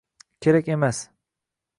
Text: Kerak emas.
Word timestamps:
Kerak 0.41 0.67
emas. 0.75 1.03